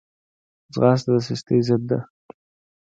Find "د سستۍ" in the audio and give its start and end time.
1.13-1.59